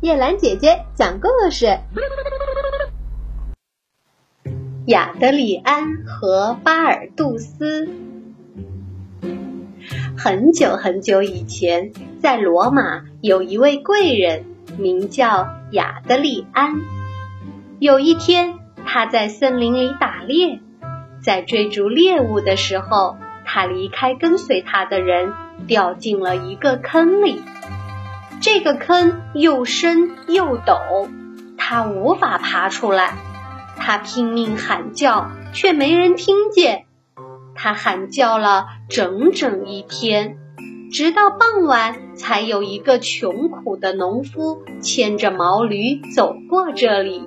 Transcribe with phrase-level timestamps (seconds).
[0.00, 1.78] 叶兰姐姐讲故事：
[4.86, 7.88] 亚德里安和巴尔杜斯。
[10.16, 14.44] 很久很久以前，在罗马有一位贵人，
[14.76, 16.74] 名叫亚德里安。
[17.78, 20.60] 有一天，他在森林里打猎，
[21.22, 25.32] 在追逐猎物的时候，他离开跟随他的人，
[25.66, 27.40] 掉进了一个坑里。
[28.44, 31.08] 这个坑又深又陡，
[31.56, 33.14] 他无法爬出来。
[33.78, 36.84] 他拼命喊叫，却没人听见。
[37.54, 40.36] 他喊叫了整整一天，
[40.92, 47.26] 直到傍晚，才有一个穷苦的农夫牵着毛驴走过这里。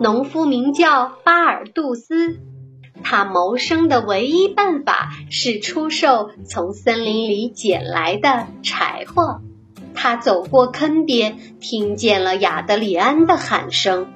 [0.00, 2.40] 农夫名叫巴尔杜斯，
[3.02, 9.42] 他谋生的唯一办法是出售从森林里捡来的柴火。
[9.94, 14.12] 他走过坑边，听见了亚德里安的喊声。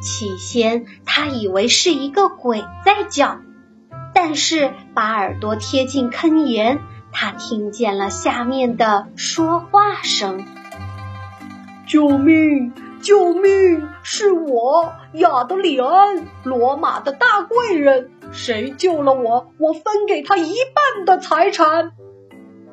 [0.00, 3.38] 起先，他以为是一个鬼在叫，
[4.12, 6.80] 但是把耳朵贴近坑沿，
[7.12, 10.44] 他听见了下面的说话声
[11.86, 12.72] ：“救命！
[13.00, 13.88] 救命！
[14.02, 18.10] 是我，亚德里安，罗马的大贵人。
[18.32, 21.92] 谁救了我，我分给他一半的财产。”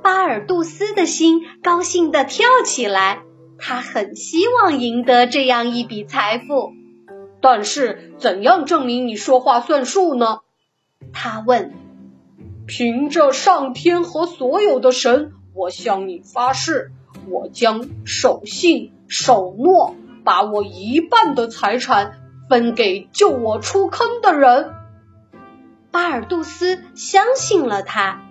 [0.02, 3.22] 巴尔杜斯的心高兴地跳起来，
[3.58, 6.72] 他很希望赢得这样一笔财富。
[7.42, 10.40] 但是，怎样证明你说话算数呢？
[11.14, 11.74] 他问。
[12.68, 16.92] 凭着上天和所有的神，我向你发誓，
[17.28, 24.72] 我将守信守诺，把我一半的财产分给救我出坑的人。
[25.90, 28.22] 巴尔杜斯相信了他。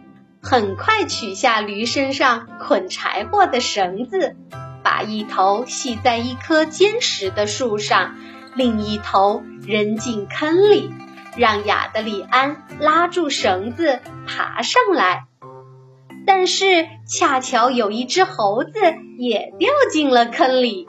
[0.41, 4.37] 很快取下驴身上捆柴火的绳子，
[4.83, 8.17] 把一头系在一棵坚实的树上，
[8.55, 10.95] 另一头扔进坑里，
[11.37, 15.25] 让亚德里安拉住绳子爬上来。
[16.27, 18.71] 但是恰巧有一只猴子
[19.19, 20.87] 也掉进了坑里。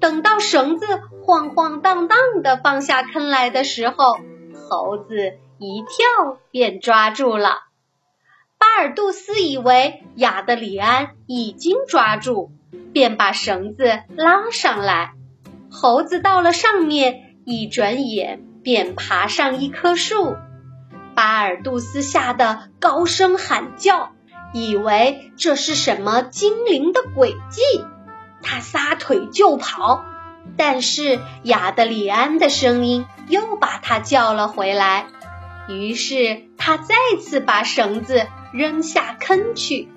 [0.00, 0.86] 等到绳子
[1.22, 4.16] 晃晃荡荡地放下坑来的时候，
[4.68, 7.69] 猴子一跳便抓住了。
[8.72, 12.52] 巴尔杜斯以为亚德里安已经抓住，
[12.92, 15.10] 便把绳子拉上来。
[15.72, 20.36] 猴子到了上面，一转眼便爬上一棵树。
[21.16, 24.12] 巴尔杜斯吓得高声喊叫，
[24.54, 27.60] 以为这是什么精灵的诡计。
[28.40, 30.04] 他撒腿就跑，
[30.56, 35.06] 但是亚德里安的声音又把他叫了回来。
[35.68, 38.28] 于是他再次把绳子。
[38.52, 39.88] 扔下坑去。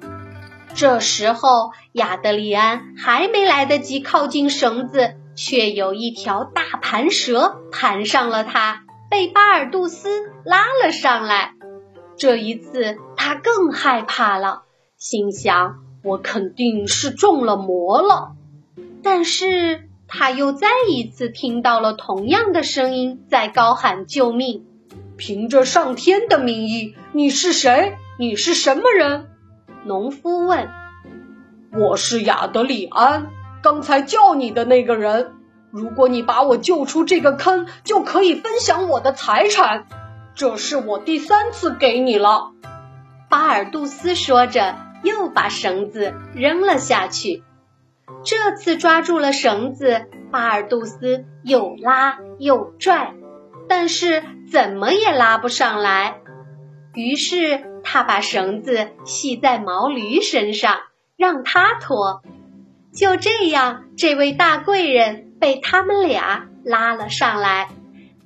[0.76, 11.56] 这时候，亚德里安还没来得及靠近绳子，却有一条大盘蛇盘上了他，被巴尔杜斯拉了上来。
[12.16, 14.66] 这一次，他更害怕了，
[14.98, 18.34] 心想：“我肯定是中了魔了。”
[19.02, 24.68] 但是，他又再一次听到了同样的声音在高喊救命。
[25.26, 27.98] 凭着上天的名义，你是谁？
[28.20, 29.30] 你是什么人？
[29.86, 30.68] 农夫问。
[31.72, 33.28] 我是亚德里安，
[33.62, 35.32] 刚才叫你的那个人。
[35.72, 39.86] 如果你把我救出这个坑，就可以分享我的财产。
[40.36, 42.52] 这是我第三次给你了。
[43.30, 47.44] 巴尔杜斯说着，又把绳子扔了下去。
[48.26, 50.02] 这次抓住了绳子，
[50.34, 53.14] 巴尔杜斯又拉又拽，
[53.70, 54.22] 但是
[54.54, 56.22] 怎么也拉不上来。
[56.94, 57.74] 于是。
[57.86, 60.78] 他把绳子系在毛驴身上，
[61.18, 62.22] 让他拖。
[62.96, 67.68] 就这样，这位大贵人被他们俩拉了上来。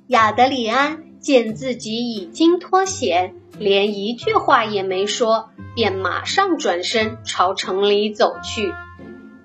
[0.06, 8.72] 亚德里安见自己已经脱险，连一句话也没说，便马上转身朝城里走去。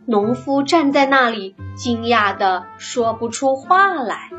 [0.05, 4.29] 农夫站在那里，惊讶的说不出话来。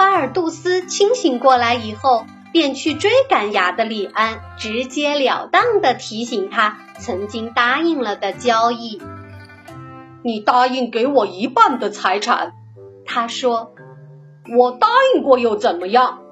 [0.00, 2.24] 巴尔杜斯清醒过来以后。
[2.52, 9.00] 便去追赶亚德里安，直截了当的提醒他曾经答应了的交易。
[10.24, 12.54] 你答应给我一半的财产，
[13.04, 13.72] 他说。
[14.58, 16.22] 我答应过又怎么样？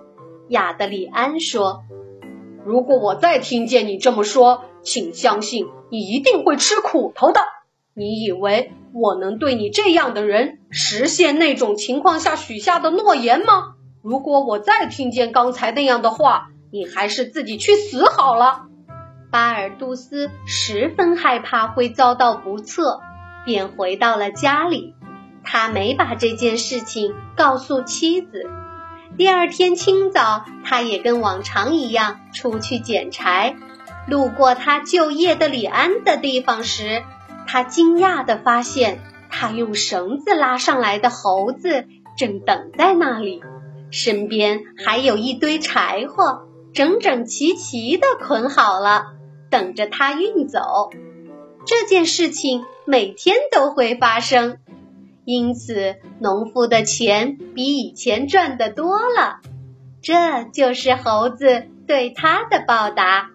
[0.48, 1.84] 亚德里安说。
[2.64, 7.40] 如果我再听见你这么说，请相信你一定会吃苦头的。
[7.98, 13.74] 你以为我能对你这样的人实现那种情况下许下的诺言吗？
[14.04, 18.66] 如果我再听见刚才那样的话，你还是自己去死好了。
[19.32, 23.00] 巴尔杜斯十分害怕会遭到不测，
[23.44, 24.94] 便回到了家里。
[25.42, 28.44] 他没把这件事情告诉妻子。
[29.16, 33.56] 第二天清早，他也跟往常一样出去捡柴。
[34.06, 37.02] 路过他就业的李安的地方时，
[37.50, 39.00] 他惊讶地发现，
[39.30, 41.86] 他用绳子拉上来的猴子
[42.18, 43.42] 正等在那里，
[43.90, 46.42] 身边还有一堆柴火，
[46.74, 49.14] 整整齐齐地捆好了，
[49.50, 50.90] 等着他运走。
[51.64, 54.58] 这件事情每天都会发生。
[55.24, 59.40] 因此，农夫的钱比以前赚的多了，
[60.02, 63.30] 这就是猴子对他的报答。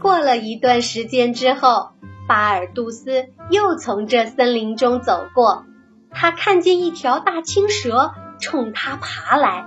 [0.00, 1.90] 过了一段时间之后，
[2.26, 5.66] 巴尔杜斯又从这森林中走过，
[6.10, 9.66] 他看见一条大青蛇冲他爬来，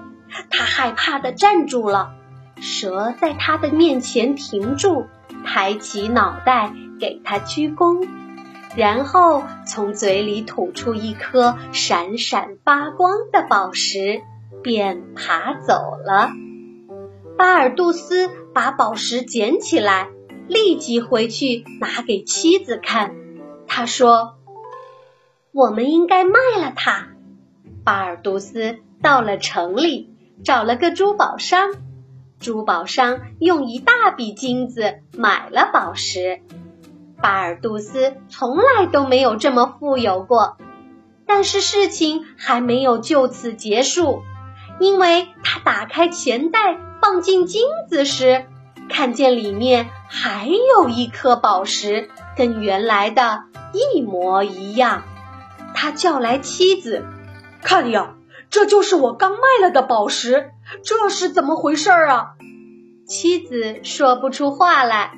[0.50, 2.14] 他害怕的站住了。
[2.60, 5.06] 蛇在他的面前停住，
[5.46, 8.08] 抬起脑袋给他鞠躬。
[8.76, 14.22] 然后从嘴里吐出一颗闪闪发光的宝石，
[14.64, 16.32] 便爬走了。
[17.38, 20.10] 巴尔杜斯把宝石捡起来，
[20.48, 23.16] 立即回去拿给妻子看。
[23.68, 24.38] 他说
[25.52, 27.10] ：“我们应该卖了它。”
[27.84, 30.10] 巴尔杜斯到了城里，
[30.44, 31.72] 找了个珠宝商，
[32.40, 36.42] 珠宝商用一大笔金子买了宝石。
[37.22, 40.58] 巴尔杜斯从来都没有这么富有过，
[41.26, 44.22] 但是事情还没有就此结束，
[44.80, 48.46] 因为他打开钱袋放进金子时，
[48.90, 53.44] 看见里面还有一颗宝石，跟原来的
[53.74, 55.04] 一模一样。
[55.76, 57.06] 他叫来妻子，
[57.62, 58.16] 看呀，
[58.50, 60.52] 这就是我刚卖了的宝石，
[60.84, 62.36] 这是怎么回事啊？
[63.08, 65.12] 妻子说不出话来。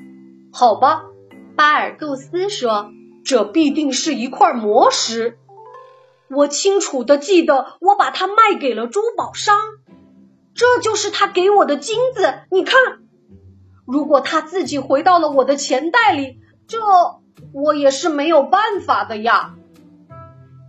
[0.52, 1.04] 好吧。
[1.56, 2.90] 巴尔杜斯说
[3.26, 5.38] ：“这必定是一块魔石，
[6.30, 9.58] 我清楚的记得，我把它卖给了珠宝商，
[10.56, 12.34] 这就是他给我的金子。
[12.50, 12.99] 你看，
[13.92, 16.38] 如果他自己回到了我的钱袋里，
[16.68, 16.78] 这
[17.54, 19.56] 我也是没有办法的呀。”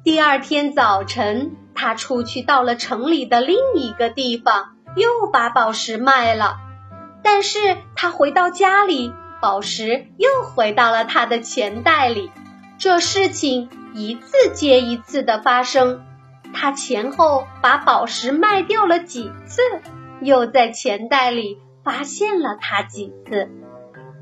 [0.02, 6.56] 第二天早晨，他出去到了城里的另一个地方，又把宝石卖了，
[7.22, 9.12] 但是他回到家里。
[9.42, 12.30] 宝石又回到了他的钱袋里，
[12.76, 16.02] 这事情一次接一次的发生。
[16.52, 19.62] 他前后把宝石卖掉了几次，
[20.20, 21.58] 又在钱袋里
[21.90, 23.48] 发现了它几次。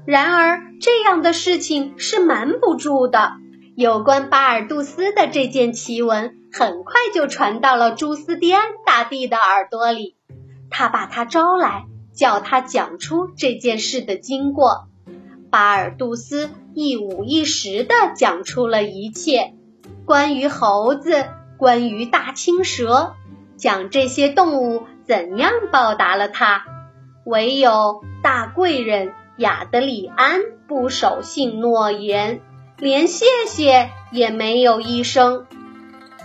[0.06, 3.32] 然而，这样的事情是瞒不住的。
[3.76, 10.16] 有关巴尔杜斯的这件奇闻，很快就传到了朱斯蒂安大帝的耳朵里。
[10.70, 11.84] 他把他招来，
[12.14, 14.88] 叫他讲出这件事的经过。
[15.50, 19.52] 巴尔杜斯一五一十地讲出了一切，
[20.06, 21.26] 关于猴子，
[21.58, 23.12] 关于大青蛇，
[23.58, 26.64] 讲这些动物怎样报答了他。
[27.28, 32.40] 唯有大贵人亚德里安不守信诺言，
[32.78, 35.44] 连谢谢也没有一声。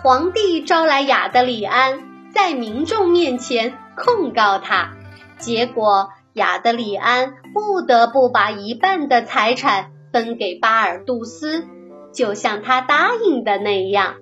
[0.02, 2.00] 皇帝招来亚德里安，
[2.34, 4.94] 在民众面前控告他，
[5.38, 6.10] 结果。
[6.36, 11.68] 亚德里安不得不把一半的财产分给巴尔杜斯，
[12.12, 14.16] 就像他答应的那样。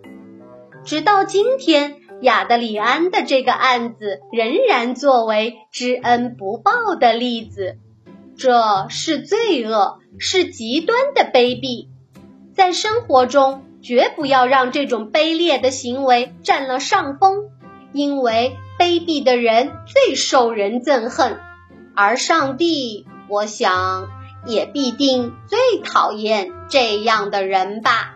[0.84, 7.78] 直到今天，亚德里安的这个案子仍然作为知恩不报的例子。
[8.38, 11.88] 这是罪恶，是极端的卑鄙。
[12.56, 17.50] 在生活中，绝不要让这种卑劣的行为占了上风，
[17.94, 21.40] 因为卑鄙的人最受人憎恨。
[21.96, 24.10] 而上帝，我想
[24.46, 28.16] 也必定最讨厌这样的人吧。